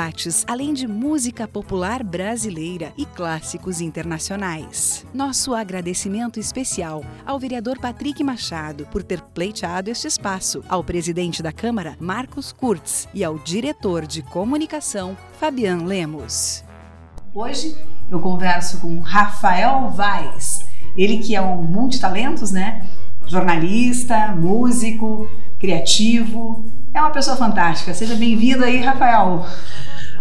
[0.00, 5.04] debates, além de música popular brasileira e clássicos internacionais.
[5.12, 11.52] Nosso agradecimento especial ao vereador Patrick Machado por ter pleiteado este espaço, ao presidente da
[11.52, 16.64] Câmara, Marcos Kurtz, e ao diretor de comunicação, Fabian Lemos.
[17.34, 17.76] Hoje
[18.10, 20.64] eu converso com Rafael Vaz,
[20.96, 22.86] ele que é um multitalentos, né?
[23.26, 27.94] Jornalista, músico, criativo, é uma pessoa fantástica.
[27.94, 29.46] Seja bem-vindo aí, Rafael.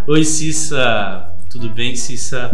[0.10, 1.36] Oi, Cissa.
[1.52, 2.50] Tudo bem, Cissa?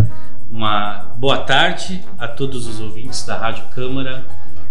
[0.51, 4.25] Uma boa tarde a todos os ouvintes da Rádio Câmara,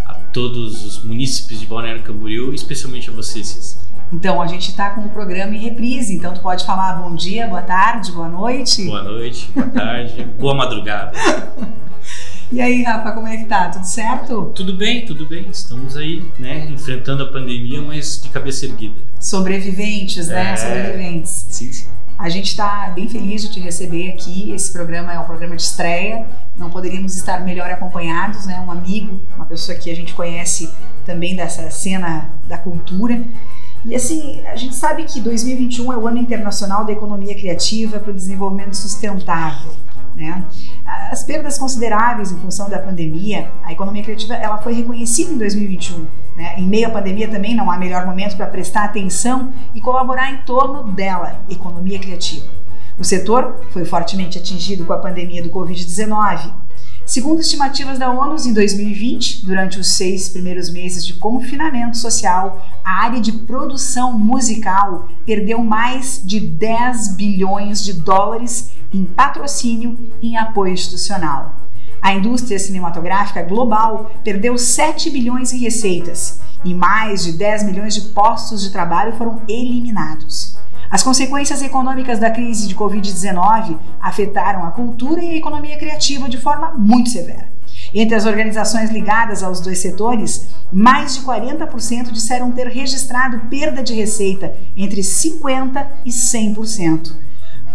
[0.05, 3.79] a todos os munícipes de Balneário Camboriú, especialmente a você, Cissa.
[4.13, 7.47] Então, a gente está com o programa em reprise, então tu pode falar bom dia,
[7.47, 8.85] boa tarde, boa noite.
[8.85, 11.13] Boa noite, boa tarde, boa madrugada.
[12.53, 13.71] E aí, Rafa, como é que tá?
[13.71, 14.53] Tudo certo?
[14.55, 15.49] Tudo bem, tudo bem.
[15.49, 19.01] Estamos aí, né, enfrentando a pandemia, mas de cabeça erguida.
[19.19, 20.53] Sobreviventes, né?
[20.53, 20.57] É...
[20.59, 21.47] Sobreviventes.
[21.49, 21.94] Sim, sim.
[22.17, 24.53] A gente está bem feliz de te receber aqui.
[24.53, 26.27] Esse programa é um programa de estreia.
[26.57, 28.61] Não poderíamos estar melhor acompanhados, né?
[28.61, 30.71] Um amigo, uma pessoa que a gente conhece
[31.05, 33.21] também dessa cena da cultura.
[33.85, 38.13] E assim, a gente sabe que 2021 é o ano internacional da economia criativa para
[38.13, 39.73] o desenvolvimento sustentável.
[40.17, 40.45] Né?
[41.11, 46.07] As perdas consideráveis em função da pandemia, a economia criativa ela foi reconhecida em 2021.
[46.37, 46.55] Né?
[46.59, 50.39] Em meio à pandemia também não há melhor momento para prestar atenção e colaborar em
[50.39, 52.47] torno dela, economia criativa.
[52.97, 56.53] O setor foi fortemente atingido com a pandemia do Covid-19.
[57.07, 63.05] Segundo estimativas da ONU, em 2020, durante os seis primeiros meses de confinamento social, a
[63.05, 70.39] área de produção musical perdeu mais de 10 bilhões de dólares em patrocínio e em
[70.39, 71.55] apoio institucional.
[72.01, 78.01] A indústria cinematográfica global perdeu 7 bilhões em receitas e mais de 10 milhões de
[78.13, 80.57] postos de trabalho foram eliminados.
[80.91, 86.39] As consequências econômicas da crise de Covid-19 afetaram a cultura e a economia criativa de
[86.39, 87.53] forma muito severa.
[87.93, 93.95] Entre as organizações ligadas aos dois setores, mais de 40% disseram ter registrado perda de
[93.95, 97.13] receita entre 50% e 100%.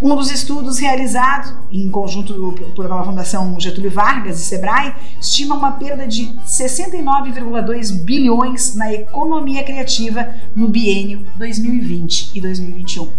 [0.02, 6.08] Um dos estudos realizados em conjunto pela Fundação Getúlio Vargas e Sebrae estima uma perda
[6.08, 13.10] de 69,2 bilhões na economia criativa no biênio 2020 e 2021.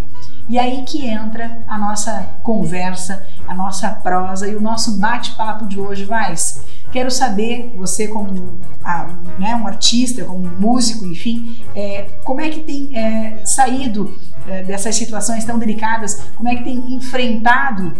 [0.48, 5.78] E aí que entra a nossa conversa, a nossa prosa e o nosso bate-papo de
[5.78, 6.64] hoje, Vais.
[6.92, 12.48] Quero saber, você como a, né, um artista, como um músico, enfim, é, como é
[12.48, 14.18] que tem é, saído
[14.48, 17.92] é, dessas situações tão delicadas, como é que tem enfrentado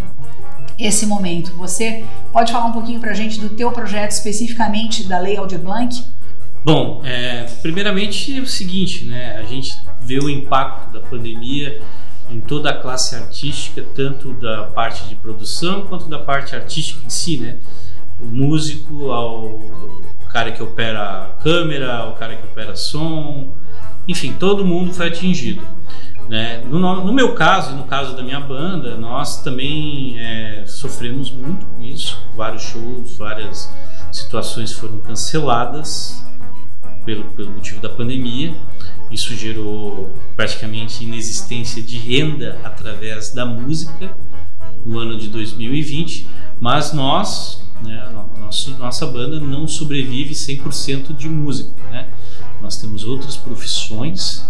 [0.79, 1.53] esse momento?
[1.55, 5.61] Você pode falar um pouquinho para a gente do teu projeto especificamente da Lei Aldir
[5.61, 6.05] Blanc?
[6.65, 9.37] Bom, é, primeiramente é o seguinte, né?
[9.37, 11.81] A gente vê o impacto da pandemia
[12.31, 17.11] em toda a classe artística, tanto da parte de produção quanto da parte artística em
[17.11, 17.57] si, né?
[18.23, 19.61] O músico, ao
[20.33, 23.55] cara que opera a câmera, ao cara que opera som,
[24.07, 25.63] enfim, todo mundo foi atingido.
[26.29, 26.63] Né?
[26.65, 31.83] No, no, meu caso no caso da minha banda, nós também é, sofremos muito com
[31.83, 32.19] isso.
[32.37, 33.69] Vários shows, várias
[34.13, 36.25] situações foram canceladas
[37.05, 38.55] pelo, pelo motivo da pandemia.
[39.11, 44.15] Isso gerou praticamente inexistência de renda através da música
[44.87, 46.29] no ano de 2020,
[46.61, 51.83] mas nós, né, nosso, nossa banda não sobrevive 100% de música.
[51.91, 52.09] Né?
[52.61, 54.49] Nós temos outras profissões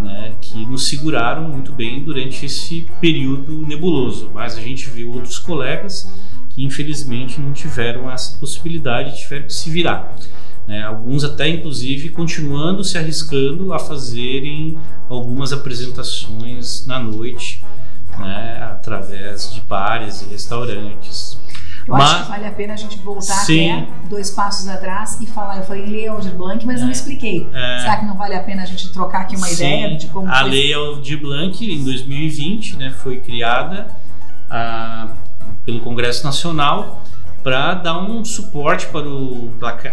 [0.00, 5.38] né, que nos seguraram muito bem durante esse período nebuloso, mas a gente viu outros
[5.38, 6.10] colegas
[6.50, 10.16] que infelizmente não tiveram essa possibilidade, tiveram que se virar.
[10.66, 14.78] Né, alguns até inclusive continuando se arriscando a fazerem
[15.10, 17.62] algumas apresentações na noite
[18.18, 21.33] né, através de bares e restaurantes.
[21.86, 23.70] Eu mas, acho que vale a pena a gente voltar sim.
[23.70, 25.58] até dois passos atrás e falar.
[25.58, 27.46] Eu falei Lei Aldir Blanc, mas é, não expliquei.
[27.52, 30.06] É, Será que não vale a pena a gente trocar aqui uma sim, ideia de
[30.08, 30.50] como A foi?
[30.50, 33.88] Lei Aldir Blanc, em 2020, né, foi criada
[34.48, 35.08] a,
[35.64, 37.02] pelo Congresso Nacional
[37.42, 39.52] para dar um suporte para, o,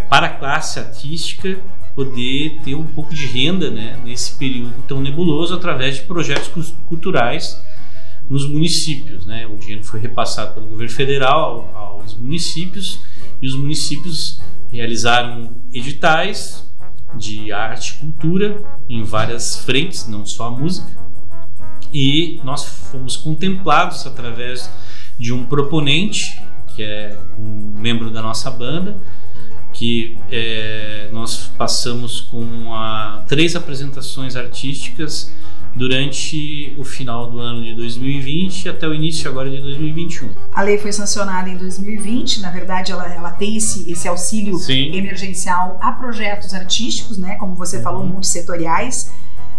[0.10, 1.60] para a classe artística
[1.94, 7.62] poder ter um pouco de renda né, nesse período tão nebuloso através de projetos culturais
[8.32, 9.26] nos municípios.
[9.26, 9.46] Né?
[9.46, 13.02] O dinheiro foi repassado pelo governo federal aos municípios
[13.42, 14.40] e os municípios
[14.72, 16.66] realizaram editais
[17.14, 20.90] de arte e cultura em várias frentes, não só a música.
[21.94, 24.72] E nós fomos contemplados através
[25.20, 26.42] de um proponente,
[26.74, 28.96] que é um membro da nossa banda,
[29.74, 35.34] que é, nós passamos com a, três apresentações artísticas
[35.76, 40.30] durante o final do ano de 2020 até o início agora de 2021.
[40.54, 44.96] A lei foi sancionada em 2020, na verdade ela, ela tem esse, esse auxílio Sim.
[44.96, 47.84] emergencial a projetos artísticos, né, como você uhum.
[47.84, 49.12] falou, multissetoriais.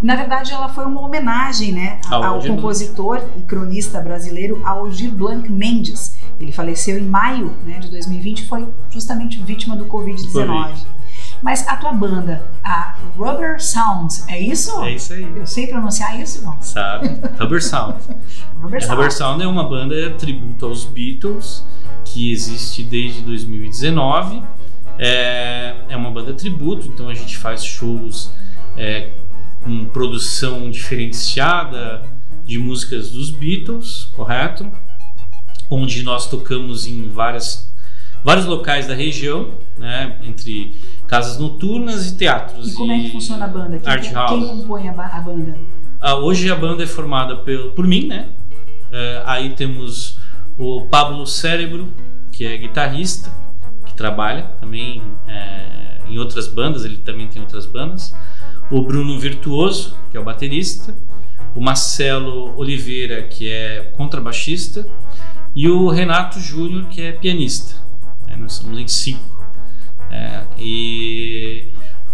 [0.03, 3.39] Na verdade, ela foi uma homenagem né, ao, ao compositor Blanc.
[3.39, 6.17] e cronista brasileiro Aldir Blanc Mendes.
[6.41, 10.75] Ele faleceu em maio né, de 2020 e foi justamente vítima do Covid-19.
[11.41, 14.83] Mas a tua banda, a Rubber Sound, é isso?
[14.83, 15.23] É isso aí.
[15.37, 16.61] Eu sei pronunciar isso, não?
[16.63, 17.09] Sabe.
[17.39, 17.99] Rubber Sound.
[18.61, 18.95] Rubber, Sound.
[18.95, 21.65] Rubber Sound é uma banda tributo aos Beatles,
[22.05, 24.43] que existe desde 2019.
[24.99, 28.31] É, é uma banda tributo, então a gente faz shows
[28.77, 29.11] é,
[29.63, 32.03] com produção diferenciada
[32.45, 34.71] de músicas dos Beatles, correto?
[35.71, 37.73] Onde nós tocamos em várias,
[38.25, 40.19] vários locais da região, né?
[40.23, 40.75] Entre
[41.13, 42.73] casas noturnas e teatros.
[42.73, 43.79] E como e é que funciona a banda?
[43.79, 44.31] Quem, art house.
[44.31, 45.59] quem compõe a, a banda?
[46.01, 48.31] Ah, hoje a banda é formada por, por mim, né?
[48.91, 50.19] É, aí temos
[50.59, 51.93] o Pablo Cérebro,
[52.31, 53.31] que é guitarrista,
[53.85, 58.15] que trabalha também é, em outras bandas, ele também tem outras bandas.
[58.71, 60.97] O Bruno Virtuoso, que é o baterista.
[61.55, 64.89] O Marcelo Oliveira, que é contrabaixista.
[65.55, 67.75] E o Renato Júnior, que é pianista.
[68.27, 69.42] É, nós somos em cinco.
[70.13, 71.69] É, e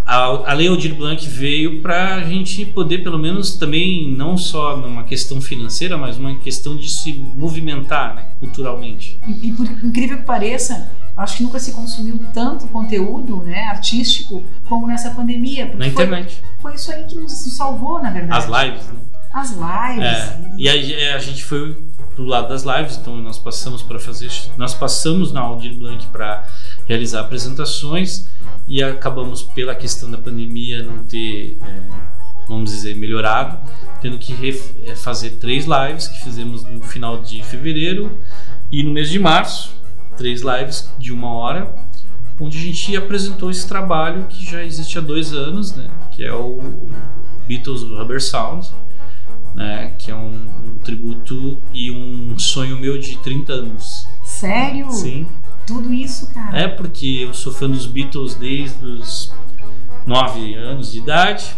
[0.07, 4.77] a, a Lei Aldir Blanc veio para a gente poder, pelo menos, também, não só
[4.77, 9.19] numa questão financeira, mas uma questão de se movimentar né, culturalmente.
[9.27, 14.43] E, e por incrível que pareça, acho que nunca se consumiu tanto conteúdo né, artístico
[14.69, 15.67] como nessa pandemia.
[15.67, 16.43] Na foi, internet.
[16.63, 18.47] Foi isso aí que nos salvou, na verdade.
[18.47, 19.01] As lives, né?
[19.31, 20.05] As lives.
[20.05, 21.77] É, e aí é, a gente foi
[22.15, 26.45] pro lado das lives, então nós passamos para fazer, nós passamos na Aldir Blanc para
[26.89, 28.27] realizar apresentações
[28.67, 31.83] e acabamos pela questão da pandemia não ter, é,
[32.49, 33.59] vamos dizer, melhorado,
[34.01, 34.35] tendo que
[34.87, 38.19] é, fazer três lives que fizemos no final de fevereiro
[38.73, 39.71] e no mês de março,
[40.17, 41.75] três lives de uma hora,
[42.41, 46.33] onde a gente apresentou esse trabalho que já existe há dois anos, né, que é
[46.33, 46.89] o
[47.47, 48.67] Beatles Rubber Sound,
[49.55, 54.09] né, que é um, um tributo e um sonho meu de 30 anos.
[54.25, 54.91] Sério?
[54.91, 55.27] Sim
[55.69, 56.59] tudo isso, cara.
[56.59, 59.31] É porque eu sou fã dos Beatles desde os
[60.07, 61.55] 9 anos de idade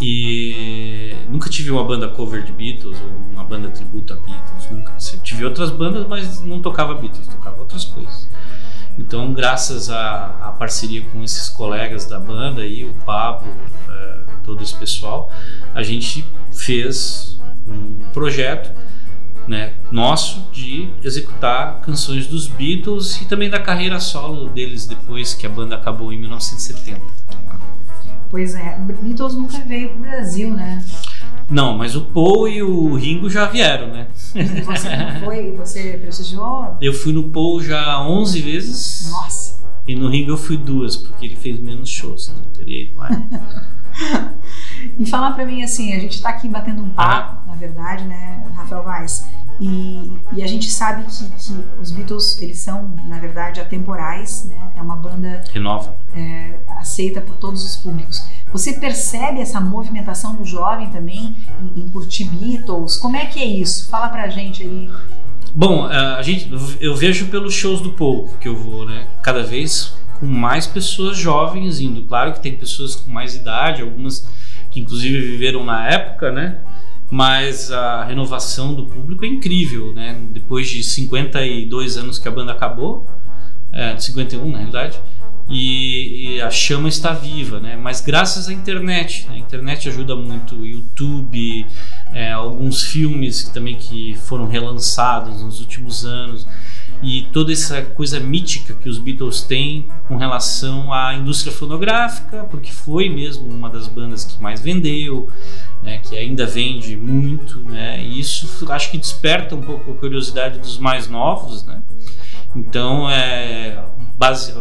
[0.00, 4.94] e nunca tive uma banda cover de Beatles ou uma banda tributo a Beatles, nunca.
[5.12, 8.26] Eu tive outras bandas, mas não tocava Beatles, tocava outras coisas.
[8.98, 13.48] Então, graças à, à parceria com esses colegas da banda aí, o Pablo,
[13.90, 15.30] é, todo esse pessoal,
[15.74, 17.38] a gente fez
[17.68, 18.70] um projeto
[19.46, 25.46] né, nosso de executar canções dos Beatles e também da carreira solo deles depois que
[25.46, 27.00] a banda acabou em 1970.
[28.30, 30.82] Pois é, Beatles nunca veio pro Brasil, né?
[31.50, 34.06] Não, mas o Paul e o Ringo já vieram, né?
[34.34, 35.52] E você não foi?
[35.56, 36.78] Você prestigiou?
[36.80, 39.10] Eu fui no Paul já 11 vezes.
[39.10, 39.62] Nossa!
[39.86, 43.14] E no Ringo eu fui duas, porque ele fez menos shows, senão teria ido mais.
[45.02, 47.48] e falar para mim assim, a gente está aqui batendo um papo, ah.
[47.48, 49.26] na verdade, né, Rafael Vaz?
[49.60, 54.72] E, e, a gente sabe que, que, os Beatles eles são na verdade atemporais, né?
[54.76, 58.24] É uma banda renova, é, aceita por todos os públicos.
[58.52, 62.96] Você percebe essa movimentação do jovem também em, em curtir Beatles?
[62.96, 63.88] Como é que é isso?
[63.88, 64.90] Fala pra gente aí.
[65.54, 69.06] Bom, a gente, eu vejo pelos shows do Paul que eu vou, né?
[69.22, 72.04] Cada vez com mais pessoas jovens indo.
[72.04, 74.26] Claro que tem pessoas com mais idade, algumas
[74.72, 76.58] que inclusive viveram na época, né?
[77.10, 80.18] Mas a renovação do público é incrível, né?
[80.30, 83.06] Depois de 52 anos que a banda acabou,
[83.70, 84.98] é, 51 na realidade,
[85.48, 87.76] e, e, a chama está viva, né?
[87.76, 89.34] Mas graças à internet, né?
[89.34, 91.66] a internet ajuda muito, YouTube,
[92.14, 96.46] é, alguns filmes também que foram relançados nos últimos anos
[97.02, 102.70] e toda essa coisa mítica que os Beatles têm com relação à indústria fonográfica, porque
[102.70, 105.28] foi mesmo uma das bandas que mais vendeu,
[105.82, 110.60] né, que ainda vende muito, né, e isso acho que desperta um pouco a curiosidade
[110.60, 111.82] dos mais novos, né,
[112.54, 113.82] Então, é,
[114.16, 114.54] base,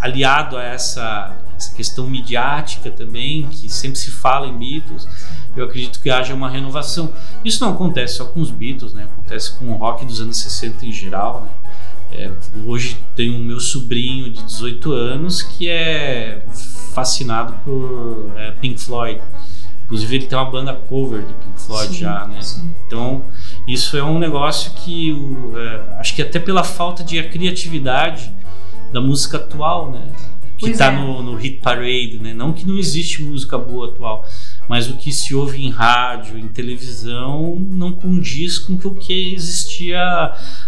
[0.00, 5.06] aliado a essa, essa questão midiática também, que sempre se fala em Beatles,
[5.56, 7.12] eu acredito que haja uma renovação.
[7.44, 9.04] Isso não acontece só com os Beatles, né?
[9.04, 11.42] acontece com o rock dos anos 60 em geral.
[11.42, 11.72] Né?
[12.12, 12.32] É,
[12.64, 16.44] hoje tem o meu sobrinho de 18 anos que é
[16.92, 19.20] fascinado por é, Pink Floyd.
[19.84, 22.40] Inclusive ele tem uma banda cover de Pink Floyd sim, já, né?
[22.40, 22.74] Sim.
[22.86, 23.24] Então
[23.68, 28.32] isso é um negócio que o, é, acho que até pela falta de criatividade
[28.90, 30.08] da música atual, né?
[30.66, 30.96] Que está é.
[30.96, 32.32] no, no hit parade, né?
[32.32, 34.24] Não que não existe música boa atual,
[34.68, 40.00] mas o que se ouve em rádio, em televisão, não condiz com o que existia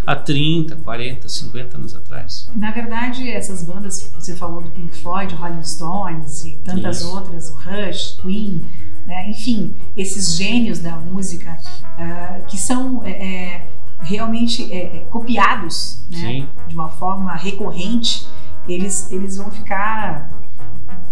[0.06, 2.50] há 30, 40, 50 anos atrás.
[2.54, 7.14] Na verdade, essas bandas, você falou do Pink Floyd, Rolling Stones e tantas Isso.
[7.14, 8.64] outras, o Rush, Queen,
[9.06, 9.30] né?
[9.30, 13.70] enfim, esses gênios da música uh, que são é, é
[14.00, 16.46] realmente é, é, copiados né?
[16.68, 18.26] de uma forma recorrente,
[18.68, 20.30] eles, eles vão ficar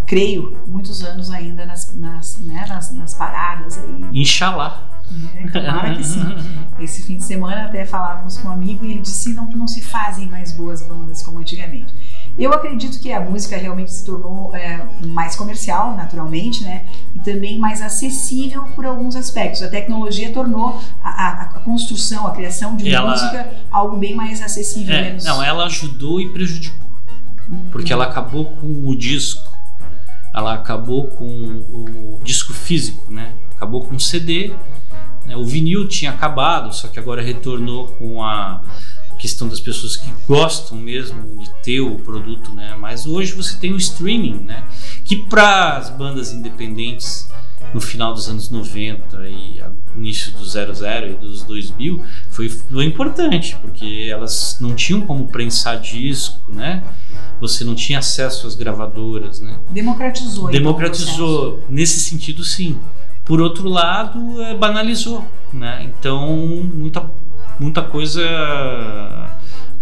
[0.06, 4.20] creio, muitos anos ainda nas, nas, né, nas, nas paradas aí.
[4.20, 4.88] Inxalá.
[5.36, 6.20] É, tomara que sim.
[6.78, 9.82] Esse fim de semana até falávamos com um amigo e ele disse não, não se
[9.82, 11.92] fazem mais boas bandas como antigamente.
[12.38, 16.86] Eu acredito que a música realmente se tornou é, mais comercial, naturalmente, né?
[17.14, 19.62] E também mais acessível por alguns aspectos.
[19.62, 23.10] A tecnologia tornou a, a, a construção, a criação de ela...
[23.10, 24.94] música algo bem mais acessível.
[24.94, 25.24] É, menos...
[25.24, 26.91] Não, ela ajudou e prejudicou.
[27.70, 29.52] Porque ela acabou com o disco
[30.34, 33.34] ela acabou com o disco físico, né?
[33.54, 34.52] Acabou com o CD.
[35.26, 35.36] Né?
[35.36, 38.62] O vinil tinha acabado, só que agora retornou com a
[39.18, 42.74] questão das pessoas que gostam mesmo de ter o produto, né?
[42.76, 44.64] Mas hoje você tem o streaming, né?
[45.04, 47.30] Que para as bandas independentes
[47.74, 49.60] no final dos anos 90 e
[49.96, 55.80] início do 00 e dos 2000 foi, foi importante, porque elas não tinham como prensar
[55.80, 56.82] disco, né?
[57.42, 59.58] você não tinha acesso às gravadoras, né?
[59.70, 60.48] Democratizou.
[60.48, 61.64] Democratizou.
[61.68, 62.78] Nesse sentido, sim.
[63.24, 65.84] Por outro lado, é, banalizou, né?
[65.84, 66.36] Então,
[66.72, 67.10] muita,
[67.58, 68.22] muita coisa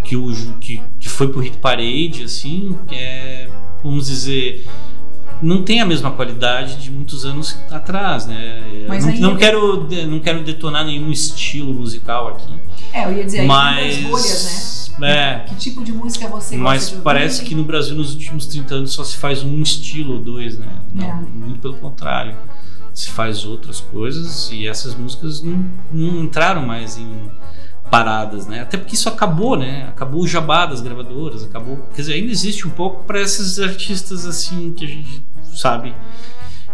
[0.05, 3.50] que, o, que, que foi pro hit parade, assim, é,
[3.85, 4.67] vamos dizer,
[5.42, 8.87] não tem a mesma qualidade de muitos anos atrás, né?
[8.88, 12.52] Mas não, não quero, não quero detonar nenhum estilo musical aqui.
[12.92, 13.78] É, eu ia dizer, mas...
[13.78, 15.12] aí bolhas, né?
[15.12, 15.38] É.
[15.49, 18.75] Que tipo de música você Mas gosta de parece que no Brasil nos últimos 30
[18.75, 20.68] anos só se faz um estilo ou dois, né?
[20.92, 21.14] Não, é.
[21.14, 22.37] Muito pelo contrário.
[22.92, 27.30] Se faz outras coisas e essas músicas não, não entraram mais em
[27.90, 28.61] paradas, né?
[28.61, 29.87] Até porque isso acabou, né?
[29.88, 31.88] Acabou o jabá das gravadoras, acabou.
[31.94, 35.23] Quer dizer, ainda existe um pouco para esses artistas assim que a gente
[35.57, 35.95] sabe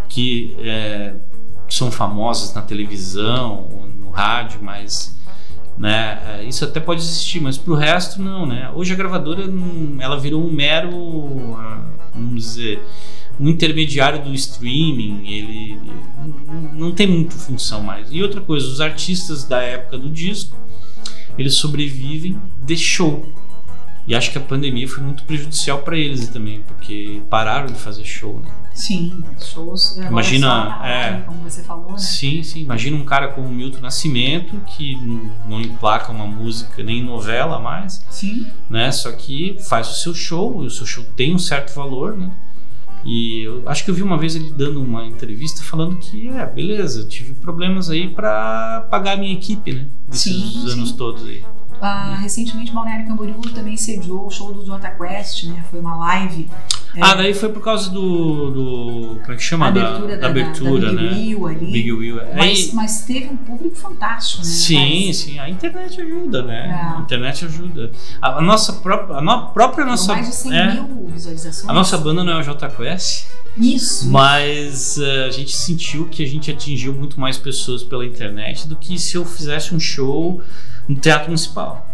[0.09, 1.15] que é,
[1.69, 3.69] são famosos na televisão
[3.99, 5.17] no rádio, mas
[5.79, 6.19] né?
[6.27, 8.71] É, isso até pode existir, mas pro resto não, né?
[8.75, 9.45] Hoje a gravadora
[9.99, 12.83] ela virou um mero, ah, vamos dizer,
[13.39, 15.81] um intermediário do streaming, ele
[16.73, 18.09] não tem muita função mais.
[18.11, 20.57] E outra coisa, os artistas da época do disco,
[21.39, 23.31] eles sobrevivem de show.
[24.07, 28.05] E acho que a pandemia foi muito prejudicial para eles também, porque pararam de fazer
[28.05, 28.51] show, né?
[28.77, 29.97] Sim, shows.
[29.97, 31.99] Imagina, é, como você falou, né?
[31.99, 32.61] Sim, sim.
[32.61, 34.95] Imagina um cara como o Milton Nascimento que
[35.49, 38.05] não emplaca uma música nem novela mais.
[38.11, 38.47] Sim.
[38.69, 38.93] Né?
[38.93, 42.31] Só que faz o seu show, e o seu show tem um certo valor, né?
[43.03, 46.45] E eu acho que eu vi uma vez ele dando uma entrevista falando que, é,
[46.45, 49.87] beleza, eu tive problemas aí para pagar a minha equipe, né?
[50.07, 50.97] Desses sim, anos sim.
[50.97, 51.43] todos aí.
[51.81, 55.65] Ah, recentemente, Balneário Camboriú também sediou o show do Jota Quest, né?
[55.71, 56.49] Foi uma live.
[56.95, 58.51] É, ah, daí foi por causa do.
[58.51, 59.69] do como é que chama?
[59.69, 61.37] Abertura da, da, abertura, da, da Big né?
[61.37, 61.73] Will ali.
[61.73, 62.21] Big Will.
[62.21, 62.35] É.
[62.35, 64.49] Mas, mas, teve um público fantástico, né?
[64.49, 65.39] Sim, sim.
[65.39, 66.69] A internet ajuda, né?
[66.69, 66.97] É.
[66.97, 67.91] A internet ajuda.
[68.21, 69.17] A, a nossa própria.
[69.17, 70.15] A no, própria nossa.
[70.15, 71.69] mais de 100 é, mil visualizações.
[71.69, 73.27] A nossa banda não é o Quest.
[73.59, 74.11] Isso.
[74.11, 78.77] Mas uh, a gente sentiu que a gente atingiu muito mais pessoas pela internet do
[78.77, 80.43] que se eu fizesse um show
[80.89, 81.86] no Teatro Municipal.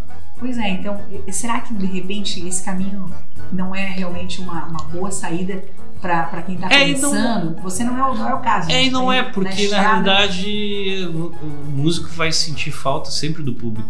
[0.43, 3.09] Pois é, então, será que de repente esse caminho
[3.53, 5.63] não é realmente uma, uma boa saída
[6.01, 7.55] para quem está é, começando?
[7.55, 8.69] Não, Você não é, não é o caso.
[8.69, 13.09] É, e não tá é, porque na, na realidade o, o, músico vai sentir falta
[13.09, 13.89] sempre do público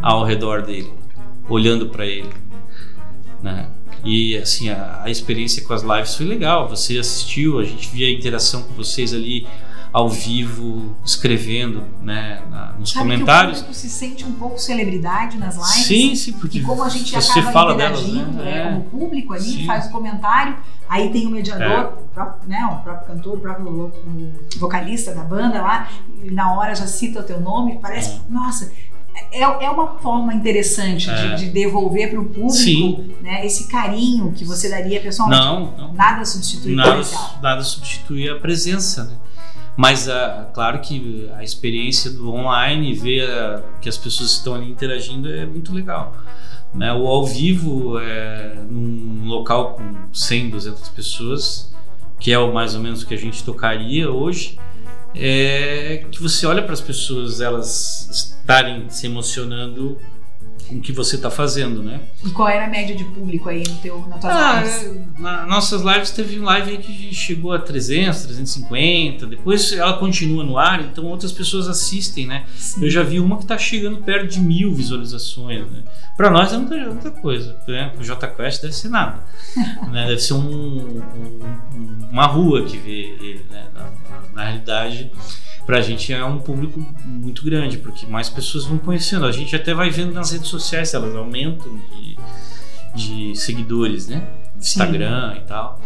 [0.00, 0.90] ao redor dele,
[1.46, 2.32] olhando para ele.
[3.42, 3.66] Né?
[4.02, 6.70] E assim, a, a experiência com as lives foi legal.
[6.70, 9.46] Você assistiu, a gente via a interação com vocês ali
[9.94, 13.58] ao vivo, escrevendo né, na, nos Sabe comentários.
[13.58, 15.86] Que o público se sente um pouco celebridade nas lives.
[15.86, 18.58] Sim, sim, porque e como a gente você acaba fala interagindo delas, né?
[18.58, 19.66] é, como público ali, sim.
[19.66, 20.56] faz o comentário,
[20.88, 21.84] aí tem o mediador, é.
[21.84, 23.92] o, próprio, né, o próprio cantor, o próprio
[24.56, 25.88] vocalista da banda lá,
[26.24, 28.20] e na hora já cita o teu nome, parece, é.
[28.28, 28.72] nossa,
[29.30, 31.36] é, é uma forma interessante É.
[31.36, 35.40] de, de devolver para o público né, esse carinho que você daria pessoalmente.
[35.40, 35.92] Não, não.
[35.92, 37.00] Nada substitui nada,
[37.40, 39.14] nada substitui a presença, né?
[39.76, 44.70] Mas ah, claro que a experiência do online, ver ah, que as pessoas estão ali
[44.70, 46.16] interagindo é muito legal.
[46.72, 46.92] Né?
[46.92, 51.74] O ao vivo, é, num local com 100, 200 pessoas,
[52.18, 54.58] que é o mais ou menos o que a gente tocaria hoje,
[55.14, 59.96] é que você olha para as pessoas, elas estarem se emocionando
[60.74, 62.00] com o que você está fazendo, né?
[62.24, 65.00] E qual era a média de público aí no teu, na tua Ah, lives?
[65.18, 69.26] na nossas lives teve live aí que chegou a 300, 350.
[69.26, 72.44] Depois ela continua no ar, então outras pessoas assistem, né?
[72.56, 72.82] Sim.
[72.84, 75.82] Eu já vi uma que tá chegando perto de mil visualizações, né?
[76.16, 77.56] Pra nós é muita, muita coisa.
[77.68, 77.92] Né?
[77.98, 79.20] O J Quest deve ser nada.
[79.92, 80.06] né?
[80.06, 83.64] Deve ser um- um- uma rua que vê ele, né?
[83.74, 85.10] Na, na- na realidade,
[85.66, 89.24] pra gente é um público muito grande, porque mais pessoas vão conhecendo.
[89.26, 92.16] A gente até vai vendo nas redes sociais, elas aumentam de,
[92.94, 94.26] de seguidores, né?
[94.56, 95.80] Instagram e tal.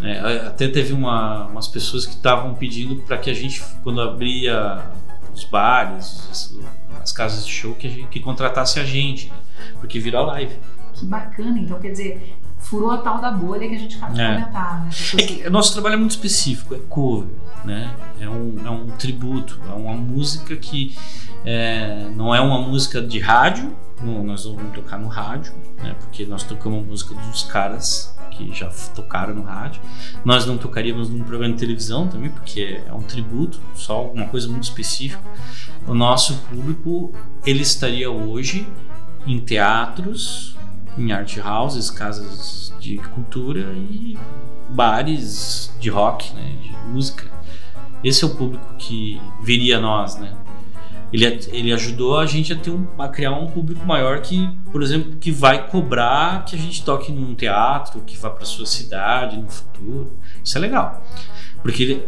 [0.00, 4.82] É, até teve uma- umas pessoas que estavam pedindo para que a gente, quando abria
[5.32, 6.54] os bares, as,
[7.00, 9.34] as casas de show, que, a gente, que contratasse a gente, né?
[9.80, 10.54] porque virou live.
[10.94, 12.36] Que bacana, então quer dizer,
[12.72, 14.32] furou a tal da bolha que a gente acaba de É.
[14.32, 14.90] comentar, né?
[15.18, 17.28] É que nosso trabalho é muito específico, é cover,
[17.66, 17.94] né?
[18.18, 20.96] É um, é um tributo, é uma música que
[21.44, 25.52] é, não é uma música de rádio, não- nós não vamos tocar no rádio,
[25.82, 25.94] né?
[26.00, 29.82] Porque nós tocamos a música dos caras que já tocaram no rádio.
[30.24, 34.48] Nós não tocaríamos num programa de televisão também, porque é um tributo, só uma coisa
[34.48, 35.20] muito específica.
[35.86, 37.12] O nosso público,
[37.44, 38.66] ele estaria hoje
[39.26, 40.56] em teatros,
[40.98, 44.18] em art houses, casas de cultura e
[44.70, 47.24] bares de rock, né, de música.
[48.02, 50.32] Esse é o público que veria nós, né?
[51.12, 54.82] Ele, ele ajudou a gente a ter um, a criar um público maior que, por
[54.82, 59.36] exemplo, que vai cobrar que a gente toque num teatro, que vá para sua cidade
[59.36, 60.12] no futuro.
[60.42, 61.04] Isso é legal,
[61.62, 62.02] porque ele-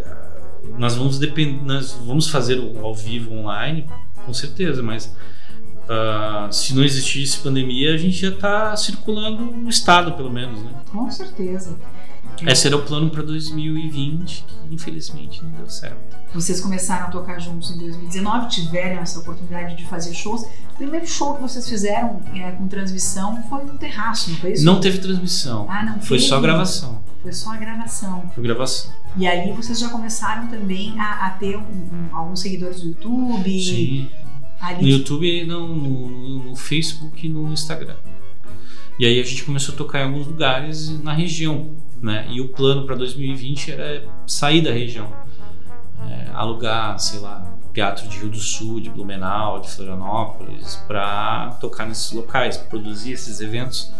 [0.78, 3.86] nós vamos depend, nós vamos fazer ao vivo online,
[4.24, 5.14] com certeza, mas
[5.88, 10.70] ah, se não existisse pandemia, a gente já está circulando no estado, pelo menos, né?
[10.90, 11.76] Com certeza.
[12.46, 16.16] Esse era o plano para 2020, que infelizmente não deu certo.
[16.34, 20.42] Vocês começaram a tocar juntos em 2019, tiveram essa oportunidade de fazer shows.
[20.42, 24.64] O primeiro show que vocês fizeram é, com transmissão foi no terraço, não foi isso?
[24.64, 26.28] Não teve transmissão, Ah, não foi teve.
[26.28, 26.98] só gravação.
[27.22, 28.30] Foi só a gravação.
[28.34, 28.90] Foi gravação.
[29.16, 33.60] E aí vocês já começaram também a, a ter um- um- alguns seguidores do YouTube.
[33.60, 34.10] Sim.
[34.64, 37.96] Ali No YouTube, não, no, no Facebook e no Instagram.
[38.98, 42.26] E aí a gente começou a tocar em alguns lugares na região, né?
[42.30, 45.08] E o plano para 2020 era sair da região,
[46.10, 51.86] É, alugar, sei lá, teatro de Rio do Sul, de Blumenau, de Florianópolis, para tocar
[51.86, 53.90] nesses locais, produzir esses eventos,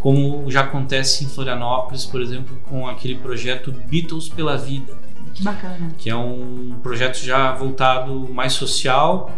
[0.00, 4.92] como já acontece em Florianópolis, por exemplo, com aquele projeto Beatles pela Vida
[5.34, 5.92] Que bacana.
[5.96, 9.30] que é um projeto já voltado mais social,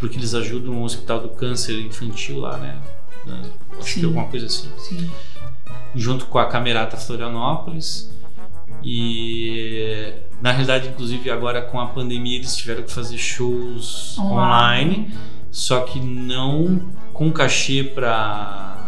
[0.00, 2.80] porque eles ajudam o Hospital do Câncer Infantil lá, né?
[3.26, 3.42] né?
[3.78, 4.06] Acho que Sim.
[4.06, 4.68] alguma coisa assim.
[4.78, 5.10] Sim.
[5.94, 8.10] Junto com a Camerata Florianópolis.
[8.82, 15.12] E na realidade, inclusive agora com a pandemia, eles tiveram que fazer shows online,
[15.50, 18.79] só que não com cachê para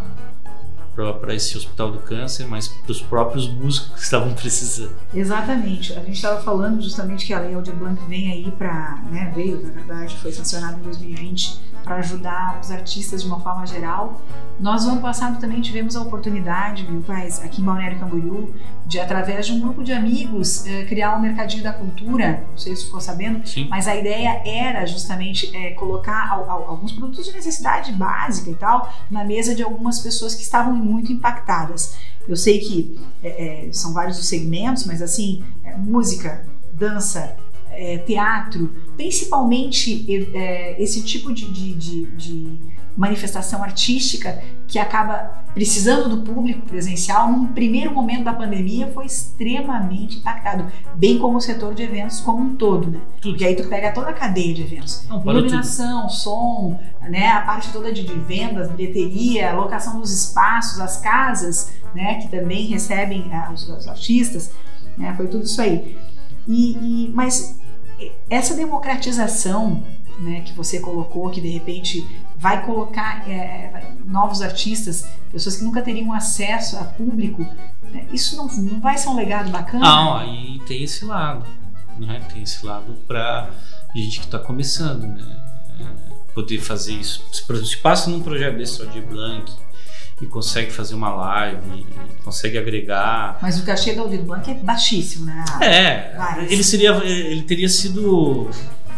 [0.95, 4.95] para esse Hospital do Câncer, mas para os próprios músicos que estavam precisando.
[5.15, 5.93] Exatamente.
[5.93, 9.63] A gente estava falando justamente que a Lei Aldir Blanc vem aí para, né, veio,
[9.63, 14.21] na verdade, foi sancionada em 2020 para ajudar os artistas de uma forma geral.
[14.61, 18.55] Nós, no ano passado, também tivemos a oportunidade, viu, Paz, aqui em Balneário Camboriú,
[18.87, 22.45] de, através de um grupo de amigos, eh, criar um mercadinho da cultura.
[22.51, 23.67] Não sei se você ficou sabendo, Sim.
[23.69, 28.55] mas a ideia era justamente eh, colocar al- al- alguns produtos de necessidade básica e
[28.55, 31.97] tal na mesa de algumas pessoas que estavam muito impactadas.
[32.29, 37.37] Eu sei que eh, são vários os segmentos, mas assim, eh, música, dança,
[37.73, 46.15] eh, teatro, principalmente eh, esse tipo de, de- de- de manifestação artística que acaba precisando
[46.15, 51.75] do público presencial, num primeiro momento da pandemia foi extremamente impactado, bem como o setor
[51.75, 53.01] de eventos como um todo, né?
[53.23, 55.05] Porque aí tu pega toda a cadeia de eventos.
[55.09, 55.47] Não, parou tudo.
[55.49, 61.73] Iluminação, som, né, a parte toda de, de vendas, bilheteria, locação dos espaços, as casas,
[61.95, 64.51] né, que também recebem ah, os, os artistas,
[64.99, 65.97] né, foi tudo isso aí.
[66.47, 66.73] E,
[67.07, 67.59] e- mas
[68.29, 69.83] essa democratização,
[70.19, 75.83] né, que você colocou, que de repente vai colocar é, novos artistas, pessoas que nunca
[75.83, 77.47] teriam acesso a público,
[77.91, 79.85] né, isso não, não vai ser um legado bacana?
[79.85, 81.47] Não, aí tem esse lado,
[81.99, 82.21] né?
[82.33, 83.51] Tem esse lado pra
[83.95, 85.37] gente que tá começando, né?
[85.81, 87.25] É, poder fazer isso.
[87.33, 89.53] Se passa num projeto desse, só de Blank,
[90.23, 91.85] e consegue fazer uma live,
[92.25, 93.39] consegue agregar.
[93.43, 95.45] Mas o cachê da Aldir Blanc é baixíssimo, né?
[95.61, 96.15] É,
[96.49, 98.49] ele seria, ele teria sido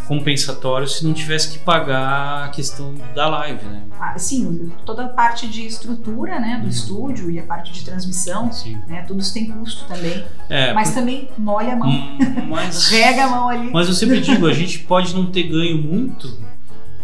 [0.06, 3.82] compensatório se não tivesse que pagar a questão da live, né?
[3.98, 6.68] Ah, sim, toda a parte de estrutura, né, do uhum.
[6.68, 8.78] estúdio e a parte de transmissão, sim.
[8.86, 10.22] né, tudo isso tem custo também.
[10.50, 10.96] É, mas por...
[10.96, 12.18] também molha a mão, hum,
[12.50, 12.88] mas...
[12.92, 13.70] rega a mão ali.
[13.72, 16.38] Mas eu sempre digo, a gente pode não ter ganho muito,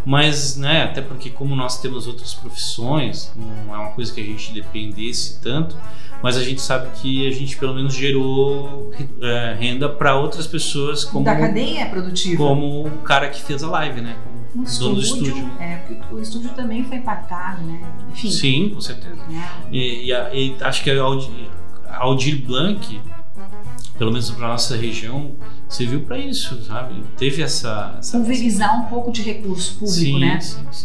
[0.05, 4.23] mas, né, até porque como nós temos outras profissões, não é uma coisa que a
[4.23, 5.75] gente dependesse tanto,
[6.23, 11.03] mas a gente sabe que a gente pelo menos gerou é, renda para outras pessoas
[11.03, 14.95] como da cadeia produtiva, como o cara que fez a live, né, como o dono
[14.95, 15.49] do estúdio.
[15.59, 17.81] É, porque o estúdio também foi impactado, né?
[18.11, 18.31] Enfim.
[18.31, 19.21] Sim, com certeza.
[19.31, 19.67] É.
[19.71, 21.49] E, e, e, acho que a Aldir,
[21.89, 23.01] Aldir Blanc,
[24.01, 25.35] pelo menos para nossa região,
[25.69, 27.03] serviu para isso, sabe?
[27.17, 30.39] Teve essa, essa pulverizar um pouco de recurso público, sim, né?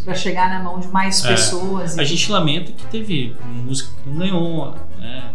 [0.05, 1.97] Para chegar na mão de mais é, pessoas.
[1.97, 5.33] A gente lamenta que teve música que não ganhou, né?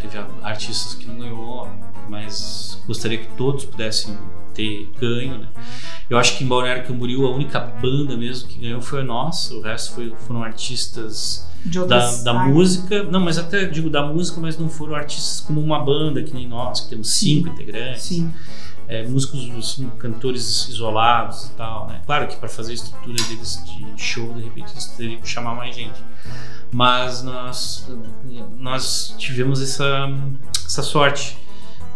[0.00, 1.68] Teve artistas que não ganhou,
[2.08, 4.18] mas gostaria que todos pudessem
[4.52, 5.46] ter ganho, né?
[6.10, 9.54] Eu acho que em Balneário Camboriú a única banda mesmo que ganhou foi a nossa,
[9.54, 14.58] o resto foi, foram artistas da, da música, não, mas até digo da música, mas
[14.58, 17.54] não foram artistas como uma banda que nem nós, que temos cinco Sim.
[17.54, 18.02] integrantes.
[18.02, 18.32] Sim
[18.92, 22.02] é, músicos, assim, cantores isolados e tal, né?
[22.04, 25.54] Claro que para fazer a estrutura deles de show, de repente eles teriam que chamar
[25.54, 25.98] mais gente.
[26.70, 27.90] Mas nós,
[28.58, 30.10] nós tivemos essa,
[30.66, 31.38] essa sorte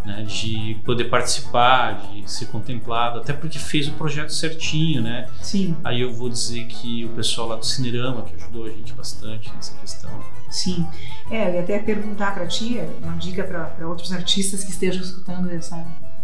[0.06, 5.28] né, de poder participar, de ser contemplado, até porque fez o projeto certinho, né?
[5.42, 5.76] Sim.
[5.82, 9.52] Aí eu vou dizer que o pessoal lá do Cinerama, que ajudou a gente bastante
[9.52, 10.10] nessa questão.
[10.48, 10.86] Sim.
[11.28, 15.50] É, eu ia até perguntar para ti, uma dica para outros artistas que estejam escutando
[15.50, 15.76] essa,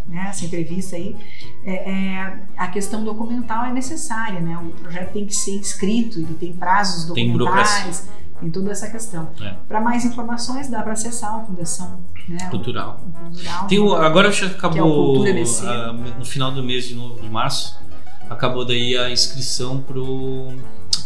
[0.07, 1.16] né, essa entrevista aí,
[1.64, 4.57] é, é, a questão documental é necessária, né?
[4.59, 9.31] O projeto tem que ser inscrito, ele tem prazos documentais, tem, tem toda essa questão.
[9.40, 9.55] É.
[9.68, 13.00] Para mais informações dá para acessar a Fundação né, Cultural.
[13.07, 15.31] O, Cultural tem o, agora já acabou é
[15.66, 17.78] a, no final do mês de, novo, de março,
[18.28, 19.85] acabou daí a inscrição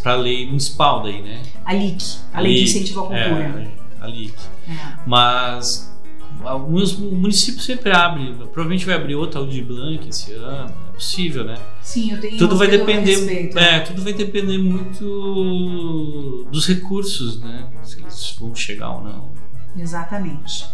[0.03, 1.43] para a lei municipal daí, né?
[1.65, 3.75] A LIC, a, a Lei de Incentivo à Cultura.
[4.01, 4.35] É, a LIC.
[4.69, 4.73] É.
[5.07, 5.95] Mas
[6.43, 11.59] alguns municípios sempre abrem, provavelmente vai abrir outra Audi Blanc esse ano, é possível, né?
[11.83, 12.39] Sim, eu tenho.
[12.39, 17.67] Tudo vai depender, respeito, é, tudo vai depender muito dos recursos, né?
[17.85, 19.31] Se eles vão chegar ou não.
[19.77, 20.67] Exatamente.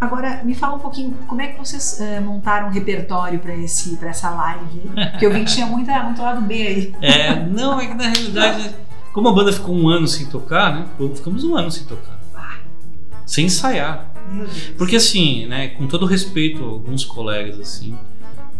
[0.00, 3.96] Agora, me fala um pouquinho, como é que vocês uh, montaram um repertório para esse,
[3.96, 4.80] para essa live?
[5.12, 6.94] Porque eu vi que tinha muita, muito lado B aí.
[7.00, 8.74] É, não, é que na realidade,
[9.12, 10.86] como a banda ficou um ano sem tocar, né?
[11.14, 12.56] Ficamos um ano sem tocar, ah.
[13.24, 14.10] sem ensaiar.
[14.76, 17.96] Porque assim, né, com todo respeito a alguns colegas assim,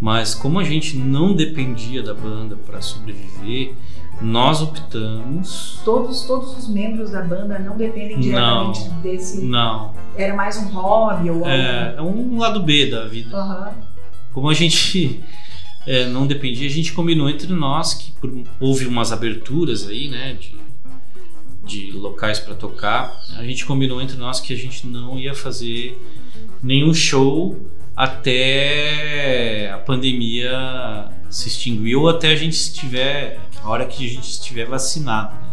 [0.02, 3.72] mas como a gente não dependia da banda para sobreviver,
[4.20, 5.80] nós optamos.
[5.84, 9.40] Todos, todos os membros da banda não dependem diretamente não, desse.
[9.44, 9.94] Não.
[10.16, 13.40] Era mais um hobby ou É, é um lado B da vida.
[13.40, 13.72] Uhum.
[14.32, 15.22] Como a gente
[15.86, 20.34] é, não dependia, a gente combinou entre nós que por, houve umas aberturas aí, né,
[20.34, 20.60] de
[21.64, 25.96] de locais para tocar, a gente combinou entre nós que a gente não ia fazer
[26.60, 27.56] nenhum show
[27.96, 34.28] até a pandemia se extinguir ou até a gente estiver, a hora que a gente
[34.28, 35.34] estiver vacinado.
[35.34, 35.52] Né?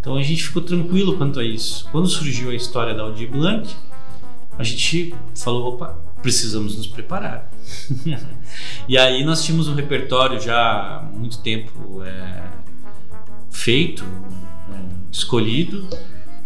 [0.00, 1.88] Então a gente ficou tranquilo quanto a isso.
[1.92, 3.68] Quando surgiu a história da Audi Blanc,
[4.58, 7.50] a gente falou: opa, precisamos nos preparar.
[8.88, 12.42] e aí nós tínhamos um repertório já há muito tempo é,
[13.50, 14.04] feito,
[15.10, 15.88] escolhido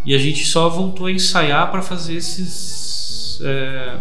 [0.05, 3.99] e a gente só voltou a ensaiar para fazer esses, é,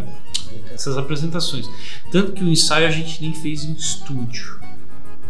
[0.73, 1.69] essas apresentações.
[2.11, 4.59] Tanto que o ensaio a gente nem fez em estúdio.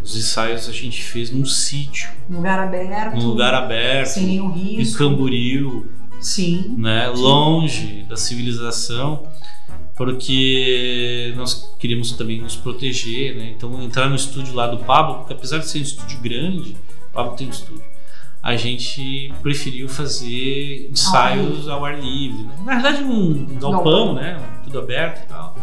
[0.02, 2.10] Os ensaios a gente fez num sítio.
[2.30, 3.16] Lugar aberto.
[3.16, 4.08] Num lugar aberto.
[4.08, 4.94] Sem nenhum risco.
[4.94, 5.86] Em Camboriú.
[6.20, 6.76] Sim.
[6.78, 7.20] Né, Sim.
[7.20, 9.26] Longe da civilização.
[9.96, 13.54] Porque nós queríamos também nos proteger, né?
[13.56, 16.76] Então entrar no estúdio lá do Pablo, porque apesar de ser um estúdio grande,
[17.08, 17.82] o Pablo tem um estúdio
[18.46, 22.44] a gente preferiu fazer ensaios ao ar livre.
[22.44, 22.54] Né?
[22.64, 24.40] Na verdade, um galpão, né?
[24.62, 25.56] Tudo aberto e tal.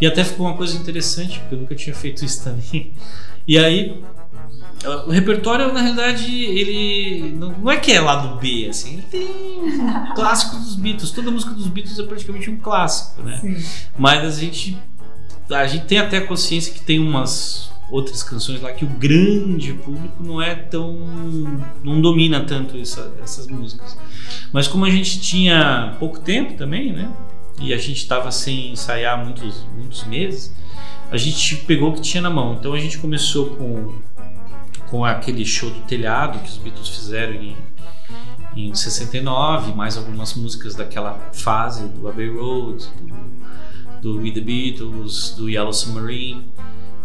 [0.00, 2.92] E até ficou uma coisa interessante, porque eu nunca tinha feito isso também.
[3.46, 4.02] E aí,
[5.06, 9.28] o repertório, na realidade, ele não é que é lado B, assim, ele tem
[10.16, 11.12] clássicos dos Beatles.
[11.12, 13.38] Toda música dos Beatles é praticamente um clássico, né?
[13.40, 13.56] Sim.
[13.96, 14.76] Mas a gente,
[15.48, 20.22] a gente tem até consciência que tem umas outras canções lá que o grande público
[20.22, 20.98] não é tão
[21.84, 23.96] não domina tanto essa, essas músicas
[24.52, 27.10] mas como a gente tinha pouco tempo também né
[27.60, 30.52] e a gente estava sem ensaiar muitos muitos meses
[31.10, 33.94] a gente pegou o que tinha na mão então a gente começou com
[34.88, 37.56] com aquele show do telhado que os Beatles fizeram em,
[38.56, 42.86] em 69, mais algumas músicas daquela fase do Abbey Road,
[44.00, 46.48] do, do We The Beatles, do Yellow Submarine.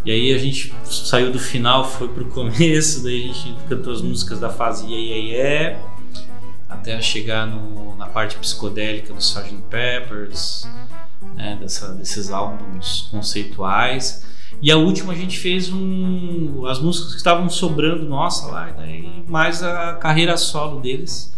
[0.04, 4.02] E aí a gente saiu do final, foi pro começo, daí a gente cantou as
[4.02, 5.80] músicas da fase Yeah Yeah Yeah,
[6.68, 9.62] até chegar no, na parte psicodélica do Sgt.
[9.70, 10.68] Peppers,
[11.36, 14.26] né, dessa, desses álbuns conceituais.
[14.60, 18.74] E a última a gente fez um, as músicas que estavam sobrando nossa lá, e
[18.74, 21.32] daí mais a carreira solo deles,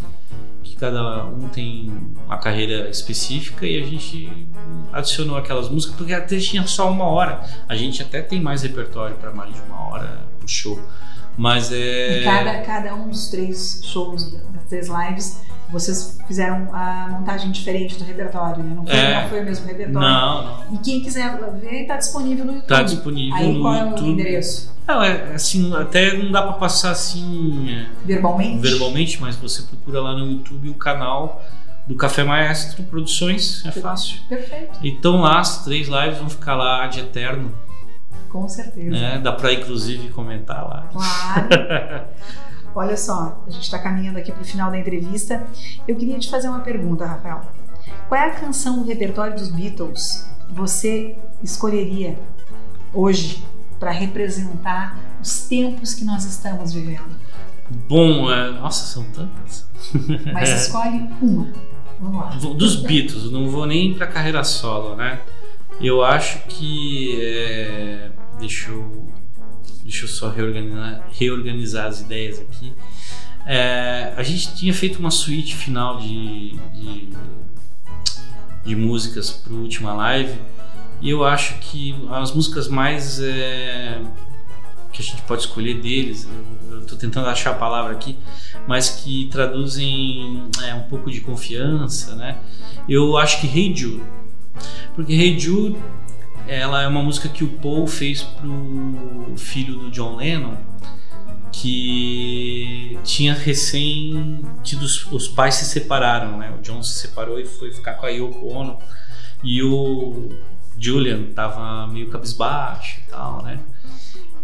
[0.83, 1.93] cada um tem
[2.25, 4.45] uma carreira específica e a gente
[4.91, 7.41] adicionou aquelas músicas porque até tinha só uma hora.
[7.69, 10.77] A gente até tem mais repertório para mais de uma hora no show,
[11.37, 12.19] mas é.
[12.19, 15.41] E cada, cada um dos três shows, das três lives,
[15.73, 18.73] vocês fizeram a montagem diferente do repertório, né?
[18.75, 19.21] Não foi, É.
[19.23, 19.99] não foi o mesmo repertório.
[20.07, 20.73] Não, não.
[20.75, 22.67] E quem quiser ver, está disponível no YouTube.
[22.69, 24.09] Tá disponível Aí no qual é o YouTube.
[24.09, 24.73] endereço?
[24.87, 28.57] Não, é assim, até não dá para passar assim é, Verbalmente?
[28.59, 31.41] verbalmente, mas você procura lá no YouTube o canal
[31.87, 34.19] do Café Maestro Produções, é fácil.
[34.29, 37.53] Perfeito, Então lá as três lives vão ficar lá de eterno,
[38.29, 38.89] com certeza.
[38.89, 39.19] né?
[39.23, 40.87] Dá para inclusive comentar lá.
[40.91, 41.47] Claro.
[42.75, 45.45] Olha só, a gente está caminhando aqui para o final da entrevista.
[45.87, 47.41] Eu queria te fazer uma pergunta, Rafael.
[48.07, 52.17] Qual é a canção do repertório dos Beatles você escolheria
[52.93, 53.43] hoje
[53.79, 57.15] para representar os tempos que nós estamos vivendo?
[57.87, 59.67] Bom, é, nossa, são tantas.
[60.33, 61.47] Mas escolhe uma.
[61.99, 62.53] Vamos lá.
[62.53, 65.21] Dos Beatles, não vou nem pra carreira solo, né?
[65.79, 67.19] Eu acho que.
[67.21, 69.07] é, deixa, eu,
[69.83, 72.73] deixa eu só reorganizar, reorganizar as ideias aqui.
[73.45, 77.09] É, a gente tinha feito uma suíte final de, de,
[78.65, 80.39] de músicas pro última live
[81.01, 83.99] e eu acho que as músicas mais é,
[84.93, 86.29] que a gente pode escolher deles,
[86.69, 88.17] eu, tô tentando achar a palavra aqui,
[88.65, 92.37] mas que traduzem é, um pouco de confiança, né?
[92.87, 94.03] Eu acho que Hey Jude,
[94.95, 95.77] porque Hey Jude
[96.47, 100.57] ela é uma música que o Paul fez pro filho do John Lennon,
[101.51, 106.53] que tinha recém tido os, pais se separaram, né?
[106.57, 108.79] O John se separou e foi ficar com a Yoko Ono
[109.43, 110.29] e o
[110.77, 113.59] Julian tava meio cabisbaixo e tal, né?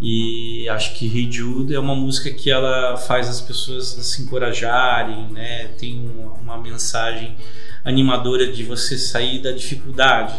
[0.01, 5.27] E acho que Hey Jude é uma música que ela faz as pessoas se encorajarem,
[5.29, 5.67] né?
[5.77, 7.35] Tem uma, uma mensagem
[7.83, 10.35] animadora de você sair da dificuldade.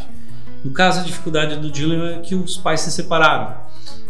[0.64, 3.56] No caso, a dificuldade do Julian é que os pais se separaram.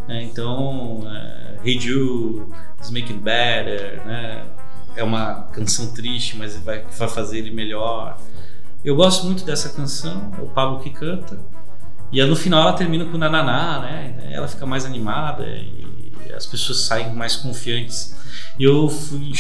[0.09, 0.23] né?
[0.25, 2.43] Então, é, Hey Jude,
[2.79, 4.45] It's Make It Better, né?
[4.97, 8.19] É uma canção triste, mas vai, vai fazer ele melhor.
[8.85, 11.39] Eu gosto muito dessa canção, é o Pablo que canta.
[12.11, 14.29] E aí, no final ela termina com Nananá, né?
[14.33, 18.17] Ela fica mais animada e as pessoas saem mais confiantes.
[18.59, 19.33] E eu fui em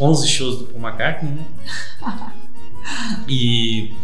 [0.00, 1.44] 11 shows do Paul McCartney, né?
[3.28, 3.94] E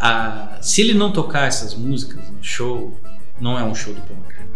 [0.00, 2.98] a- se ele não tocar essas músicas no show,
[3.40, 4.50] não é um show do Paul McCartney.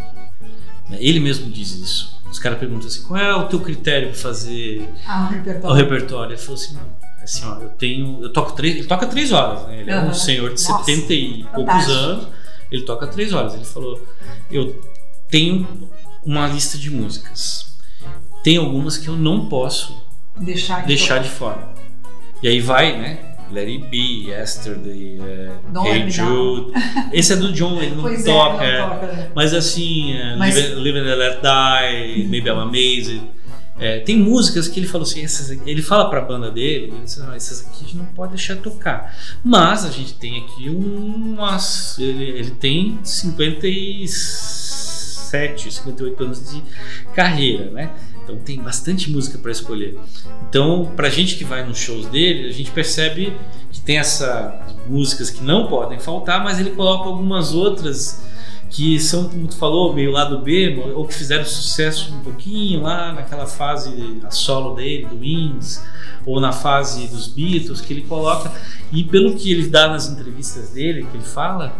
[1.01, 2.21] Ele mesmo diz isso.
[2.31, 5.77] Os caras perguntam assim: qual é o teu critério para fazer Ah, o o repertório.
[5.77, 6.33] repertório?
[6.33, 7.05] Ele falou assim: não.
[7.23, 8.23] Assim, ó, eu tenho.
[8.23, 8.77] Eu toco três.
[8.77, 9.81] Ele toca três horas, né?
[9.81, 11.93] Ele é um senhor de Nossa, 70 e poucos fantástico.
[11.99, 12.29] anos.
[12.71, 13.55] Ele toca três horas.
[13.55, 14.07] Ele falou:
[14.51, 14.79] Eu
[15.31, 15.89] tenho
[16.23, 17.73] uma lista de músicas.
[18.43, 19.97] Tem algumas que eu não posso
[20.37, 21.73] Deixar de deixar de fora.
[22.43, 23.34] E aí vai, né?
[23.55, 26.73] Let It Be, Yesterday, é, Don't Hey Me Jude.
[27.13, 28.65] Esse é do John, ele não Pois toca.
[28.65, 28.81] é, é.
[28.81, 29.07] não toca.
[29.07, 29.31] né?
[29.35, 33.23] Mas assim, é, Mas- Live, Live and Let Die, Maybe I'm Amazed.
[33.77, 37.19] É, tem músicas que ele falou assim, essas ele fala pra banda dele, ele disse,
[37.19, 39.13] "Não, essas aqui a gente não pode deixar de tocar.
[39.43, 41.99] Mas a gente tem aqui umas.
[41.99, 46.63] Ele, ele tem 57, 58 anos de
[47.15, 47.91] carreira, né?
[48.25, 49.99] Então tem bastante música para escolher.
[50.49, 53.33] Então, pra gente que vai nos shows dele, a gente percebe
[53.71, 58.25] que tem essas músicas que não podem faltar, mas ele coloca algumas outras
[58.71, 63.13] que são, como tu falou, meio lado B, ou que fizeram sucesso um pouquinho lá
[63.13, 65.81] naquela fase a solo dele, do Wings,
[66.27, 68.51] ou na fase dos Beatles, que ele coloca.
[68.91, 71.73] E pelo que ele dá nas entrevistas dele, que ele fala,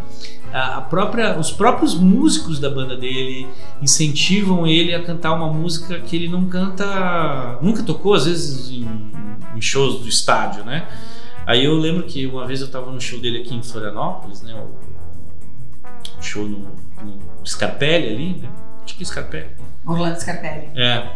[0.57, 3.49] a própria, os próprios músicos da banda dele
[3.83, 8.89] incentivam ele a cantar uma música que ele não canta, nunca tocou, às vezes em,
[9.57, 10.87] em shows do estádio, né?
[11.47, 14.55] Aí eu lembro que uma vez eu estava no show dele aqui em Florianópolis, né?
[14.55, 16.69] O, show no,
[17.03, 18.49] no Scarpelli ali, né?
[18.85, 19.49] Acho que Scarpelli.
[19.85, 20.69] Orlando Scarpelli.
[20.75, 21.07] É.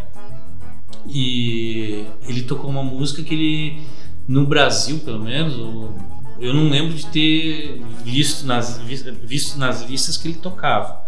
[1.06, 3.82] E ele tocou uma música que ele,
[4.26, 5.94] no Brasil pelo menos, o-
[6.40, 11.04] eu não lembro de ter visto nas, visto nas listas que ele tocava.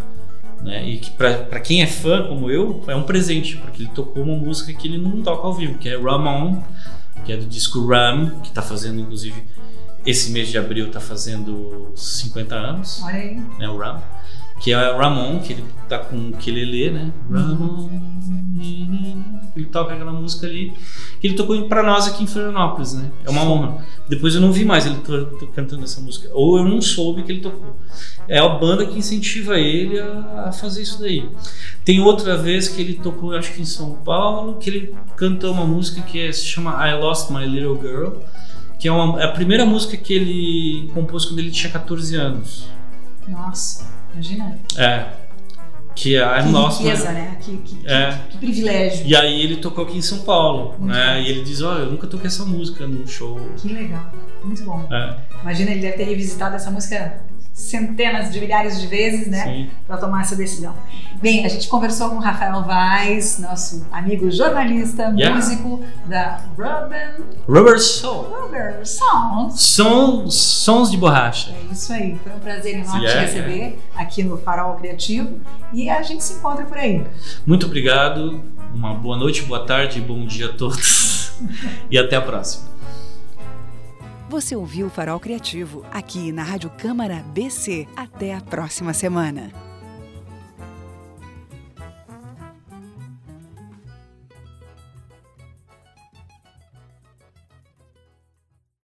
[0.63, 0.89] Né?
[0.89, 4.37] E que para quem é fã como eu, é um presente, porque ele tocou uma
[4.37, 6.63] música que ele não toca ao vivo, que é Ramon,
[7.25, 9.43] que é do disco Ram, que está fazendo inclusive
[10.05, 13.03] esse mês de abril está fazendo 50 anos.
[13.03, 13.37] Olha aí.
[13.59, 14.03] Né, o Ram.
[14.61, 17.13] Que é o Ramon, que ele tá com o ukulele, né?
[17.31, 17.89] Ramon.
[19.57, 20.73] Ele toca aquela música ali.
[21.19, 23.11] Que ele tocou para nós aqui em Florianópolis, né?
[23.25, 23.85] É uma honra.
[24.09, 24.99] Depois eu não vi mais ele
[25.55, 26.29] cantando essa música.
[26.33, 27.77] Ou eu não soube que ele tocou.
[28.29, 31.29] É a banda que incentiva ele a fazer isso daí.
[31.85, 35.65] Tem outra vez que ele tocou, acho que em São Paulo, que ele cantou uma
[35.65, 38.19] música que é, se chama I Lost My Little Girl
[38.81, 42.67] que é, uma, é a primeira música que ele compôs quando ele tinha 14 anos.
[43.29, 44.59] Nossa, imagina.
[44.77, 45.07] É.
[45.95, 47.37] Que é que Lost riqueza, né?
[47.41, 48.19] Que, que, é.
[48.31, 49.07] que, privilégio.
[49.07, 51.17] E aí ele tocou aqui em São Paulo, Muito né?
[51.17, 51.21] Bom.
[51.21, 53.41] E ele diz, ó, oh, eu nunca toquei essa música no show.
[53.57, 54.11] Que legal.
[54.43, 54.89] Muito bom.
[54.91, 55.17] É.
[55.43, 57.21] Imagina, ele deve ter revisitado essa música
[57.61, 60.75] centenas de milhares de vezes, né, para tomar essa decisão.
[61.21, 65.35] Bem, a gente conversou com o Rafael Vaz, nosso amigo jornalista, yeah.
[65.35, 68.23] músico da Rubber Rubber Soul.
[68.23, 69.61] Rubber Sons.
[69.61, 71.51] Som, sons de borracha.
[71.51, 72.19] É isso aí.
[72.23, 73.77] Foi um prazer enorme yeah, te receber yeah.
[73.97, 75.39] aqui no Farol Criativo
[75.73, 77.05] e a gente se encontra por aí.
[77.47, 78.43] Muito obrigado.
[78.75, 81.33] Uma boa noite, boa tarde, bom dia a todos
[81.91, 82.70] e até a próxima.
[84.31, 87.89] Você ouviu o Farol Criativo aqui na Rádio Câmara BC.
[87.97, 89.70] Até a próxima semana.